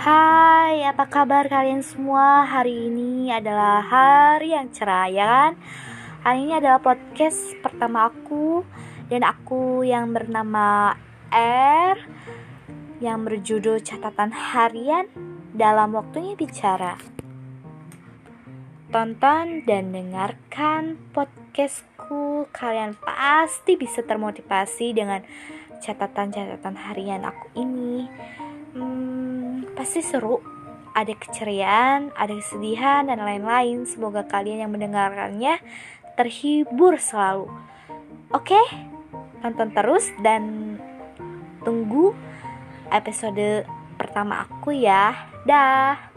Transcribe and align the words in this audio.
Hai, 0.00 0.80
apa 0.88 1.12
kabar 1.12 1.44
kalian 1.44 1.84
semua? 1.84 2.48
Hari 2.48 2.88
ini 2.88 3.28
adalah 3.28 3.84
hari 3.84 4.56
yang 4.56 4.72
cerah, 4.72 5.12
ya 5.12 5.28
kan? 5.28 5.52
Hari 6.24 6.48
ini 6.48 6.56
adalah 6.56 6.80
podcast 6.80 7.52
pertama 7.60 8.08
aku 8.08 8.64
dan 9.12 9.28
aku 9.28 9.84
yang 9.84 10.16
bernama 10.16 10.96
R 11.36 12.00
yang 13.04 13.28
berjudul 13.28 13.84
catatan 13.84 14.32
harian 14.32 15.04
dalam 15.52 15.92
waktunya 15.92 16.32
bicara. 16.32 16.96
Tonton 18.88 19.68
dan 19.68 19.92
dengarkan 19.92 20.96
podcastku. 21.12 22.48
Kalian 22.56 22.96
pasti 22.96 23.76
bisa 23.76 24.00
termotivasi 24.00 24.96
dengan 24.96 25.20
catatan-catatan 25.84 26.88
harian 26.88 27.20
aku 27.20 27.52
ini. 27.52 28.08
Pasti 29.80 30.04
seru. 30.04 30.36
Ada 30.92 31.16
keceriaan, 31.16 32.12
ada 32.12 32.36
kesedihan, 32.36 33.08
dan 33.08 33.16
lain-lain. 33.16 33.88
Semoga 33.88 34.28
kalian 34.28 34.68
yang 34.68 34.76
mendengarkannya 34.76 35.56
terhibur 36.20 37.00
selalu. 37.00 37.48
Oke, 38.28 38.60
tonton 39.40 39.72
terus 39.72 40.12
dan 40.20 40.76
tunggu 41.64 42.12
episode 42.92 43.64
pertama 43.96 44.44
aku 44.44 44.76
ya. 44.76 45.16
Dah. 45.48 46.09